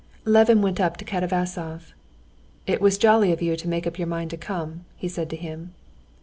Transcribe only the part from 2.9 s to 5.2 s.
jolly of you to make up your mind to come," he